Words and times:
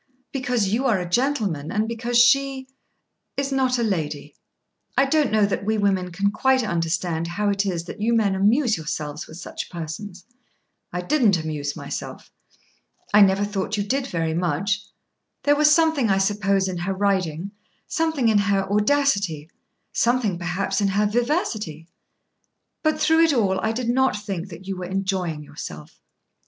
"Because 0.31 0.69
you 0.69 0.87
are 0.87 0.99
a 0.99 1.07
gentleman 1.07 1.71
and 1.71 1.87
because 1.87 2.17
she 2.17 2.67
is 3.37 3.51
not 3.51 3.77
a 3.77 3.83
lady. 3.83 4.33
I 4.97 5.05
don't 5.05 5.31
know 5.31 5.45
that 5.45 5.63
we 5.63 5.77
women 5.77 6.09
can 6.11 6.31
quite 6.31 6.63
understand 6.63 7.27
how 7.27 7.49
it 7.51 7.67
is 7.67 7.83
that 7.83 8.01
you 8.01 8.11
men 8.15 8.33
amuse 8.33 8.77
yourselves 8.77 9.27
with 9.27 9.37
such 9.37 9.69
persons." 9.69 10.25
"I 10.91 11.01
didn't 11.01 11.37
amuse 11.39 11.75
myself." 11.75 12.31
"I 13.13 13.21
never 13.21 13.45
thought 13.45 13.77
you 13.77 13.83
did 13.83 14.07
very 14.07 14.33
much. 14.33 14.83
There 15.43 15.55
was 15.55 15.71
something 15.71 16.09
I 16.09 16.17
suppose 16.17 16.67
in 16.67 16.77
her 16.79 16.95
riding, 16.95 17.51
something 17.85 18.27
in 18.27 18.39
her 18.39 18.67
audacity, 18.73 19.51
something 19.93 20.39
perhaps 20.39 20.81
in 20.81 20.87
her 20.87 21.05
vivacity; 21.05 21.87
but 22.81 22.99
through 22.99 23.19
it 23.23 23.33
all 23.33 23.59
I 23.61 23.71
did 23.71 23.89
not 23.89 24.17
think 24.17 24.49
that 24.49 24.65
you 24.67 24.75
were 24.77 24.85
enjoying 24.85 25.43
yourself. 25.43 26.01